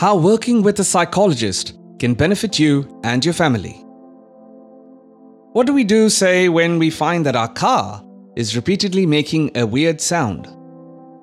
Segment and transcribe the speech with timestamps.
[0.00, 3.84] How working with a psychologist can benefit you and your family.
[5.52, 8.02] What do we do, say, when we find that our car
[8.34, 10.48] is repeatedly making a weird sound?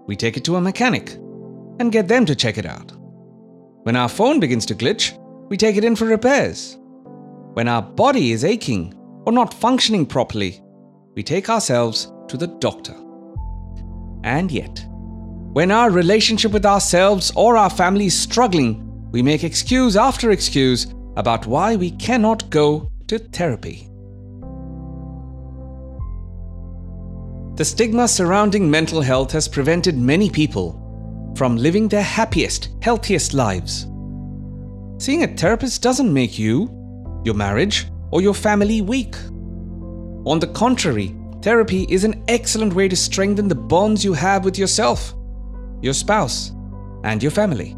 [0.06, 1.14] We take it to a mechanic
[1.80, 2.92] and get them to check it out.
[3.82, 5.18] When our phone begins to glitch,
[5.50, 6.78] we take it in for repairs.
[7.54, 8.94] When our body is aching
[9.26, 10.62] or not functioning properly,
[11.16, 12.94] we take ourselves to the doctor.
[14.24, 14.86] And yet,
[15.58, 20.86] when our relationship with ourselves or our family is struggling, we make excuse after excuse
[21.16, 23.90] about why we cannot go to therapy.
[27.56, 33.88] The stigma surrounding mental health has prevented many people from living their happiest, healthiest lives.
[35.04, 36.70] Seeing a therapist doesn't make you,
[37.26, 39.16] your marriage, or your family weak.
[40.28, 44.60] On the contrary, therapy is an excellent way to strengthen the bonds you have with
[44.60, 45.16] yourself,
[45.82, 46.52] your spouse,
[47.04, 47.76] and your family.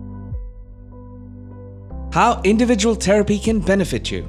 [2.12, 4.28] How individual therapy can benefit you.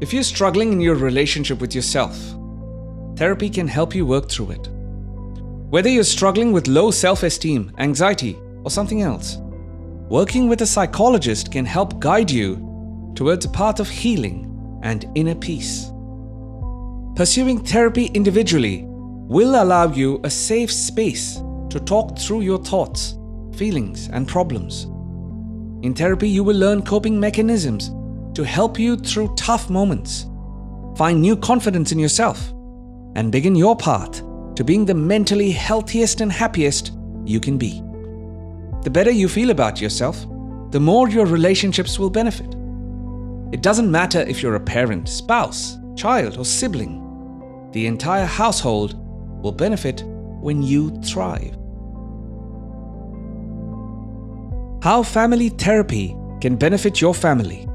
[0.00, 2.16] If you're struggling in your relationship with yourself,
[3.16, 4.68] therapy can help you work through it.
[5.70, 9.38] Whether you're struggling with low self esteem, anxiety, or something else,
[10.08, 14.44] working with a psychologist can help guide you towards a path of healing
[14.82, 15.90] and inner peace.
[17.16, 23.18] Pursuing therapy individually will allow you a safe space to talk through your thoughts,
[23.56, 24.84] feelings, and problems.
[25.84, 27.90] In therapy, you will learn coping mechanisms
[28.34, 30.26] to help you through tough moments,
[30.96, 32.50] find new confidence in yourself,
[33.16, 34.22] and begin your path
[34.54, 36.92] to being the mentally healthiest and happiest
[37.24, 37.82] you can be.
[38.82, 40.26] The better you feel about yourself,
[40.70, 42.54] the more your relationships will benefit.
[43.52, 48.94] It doesn't matter if you're a parent, spouse, child, or sibling, the entire household
[49.42, 50.02] will benefit
[50.48, 51.54] when you thrive.
[54.82, 57.68] How family therapy can benefit your family.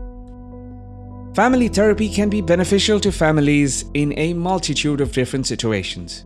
[1.36, 6.26] Family therapy can be beneficial to families in a multitude of different situations.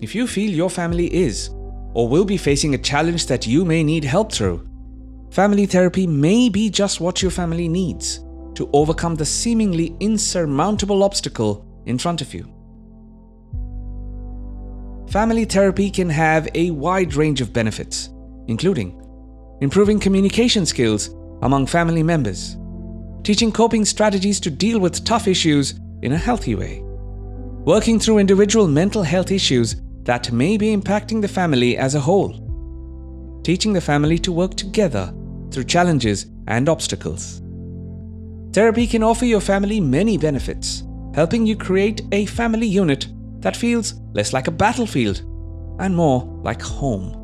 [0.00, 1.50] If you feel your family is
[1.94, 4.64] or will be facing a challenge that you may need help through,
[5.32, 8.20] family therapy may be just what your family needs
[8.54, 12.61] to overcome the seemingly insurmountable obstacle in front of you.
[15.12, 18.08] Family therapy can have a wide range of benefits,
[18.46, 18.98] including
[19.60, 21.10] improving communication skills
[21.42, 22.56] among family members,
[23.22, 26.80] teaching coping strategies to deal with tough issues in a healthy way,
[27.66, 32.32] working through individual mental health issues that may be impacting the family as a whole,
[33.44, 35.12] teaching the family to work together
[35.50, 37.42] through challenges and obstacles.
[38.54, 40.84] Therapy can offer your family many benefits,
[41.14, 43.08] helping you create a family unit
[43.42, 45.22] that feels less like a battlefield
[45.78, 47.18] and more like home.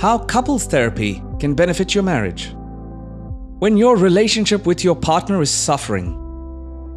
[0.00, 2.52] How couples therapy can benefit your marriage.
[3.58, 6.20] When your relationship with your partner is suffering,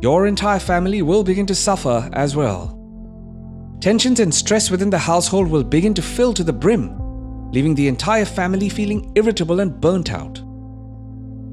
[0.01, 2.73] your entire family will begin to suffer as well.
[3.79, 6.97] Tensions and stress within the household will begin to fill to the brim,
[7.51, 10.41] leaving the entire family feeling irritable and burnt out.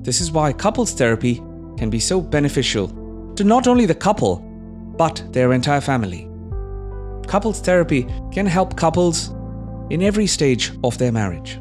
[0.03, 1.37] This is why couples therapy
[1.79, 3.04] can be so beneficial
[3.37, 4.37] to not only the couple,
[4.97, 6.29] but their entire family.
[7.27, 9.31] Couples therapy can help couples
[9.91, 11.61] in every stage of their marriage.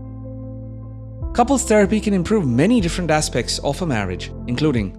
[1.33, 4.95] Couples therapy can improve many different aspects of a marriage, including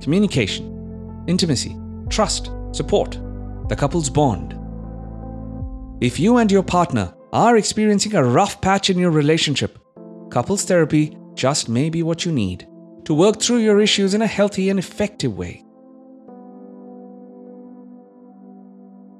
[0.00, 1.76] communication, intimacy,
[2.08, 3.18] trust, support,
[3.68, 4.52] the couple's bond.
[6.00, 9.78] If you and your partner are experiencing a rough patch in your relationship,
[10.30, 12.66] couples therapy just may be what you need
[13.04, 15.65] to work through your issues in a healthy and effective way.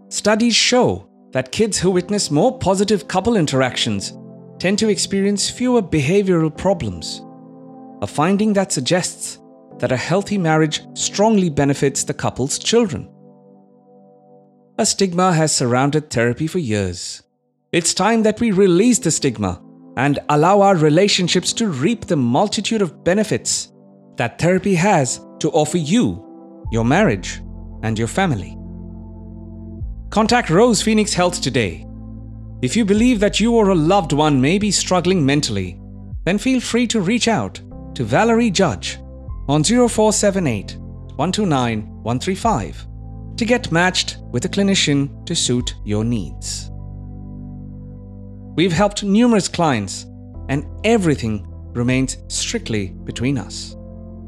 [0.09, 4.17] Studies show that kids who witness more positive couple interactions
[4.59, 7.23] tend to experience fewer behavioral problems,
[8.03, 9.41] a finding that suggests
[9.79, 13.11] that a healthy marriage strongly benefits the couple's children.
[14.79, 17.23] A stigma has surrounded therapy for years.
[17.73, 19.61] It's time that we release the stigma
[19.97, 23.73] and allow our relationships to reap the multitude of benefits
[24.17, 27.43] that therapy has to offer you, your marriage,
[27.83, 28.57] and your family.
[30.11, 31.85] Contact Rose Phoenix Health today.
[32.63, 35.81] If you believe that you or a loved one may be struggling mentally,
[36.25, 37.61] then feel free to reach out
[37.95, 38.99] to Valerie Judge
[39.49, 42.87] on 0478 129 135
[43.37, 46.71] to get matched with a clinician to suit your needs.
[48.57, 50.07] We've helped numerous clients,
[50.49, 53.77] and everything remains strictly between us.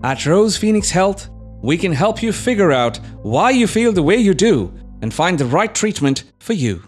[0.02, 1.30] At Rose Phoenix Health,
[1.62, 5.38] we can help you figure out why you feel the way you do and find
[5.38, 6.82] the right treatment for you.